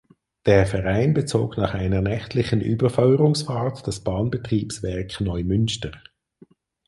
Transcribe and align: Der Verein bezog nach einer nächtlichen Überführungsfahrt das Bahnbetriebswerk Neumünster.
Der 0.47 0.65
Verein 0.65 1.13
bezog 1.13 1.59
nach 1.59 1.75
einer 1.75 2.01
nächtlichen 2.01 2.59
Überführungsfahrt 2.59 3.85
das 3.85 3.99
Bahnbetriebswerk 4.03 5.21
Neumünster. 5.21 5.91